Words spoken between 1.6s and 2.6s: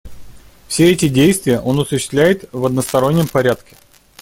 осуществляет